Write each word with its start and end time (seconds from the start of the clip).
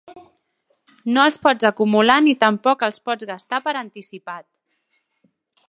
No 1.17 1.25
els 1.31 1.37
pots 1.43 1.67
acumular 1.69 2.15
ni 2.29 2.33
tampoc 2.45 2.87
els 2.89 2.99
pots 3.11 3.29
gastar 3.33 3.63
per 3.69 3.75
anticipat». 3.83 4.47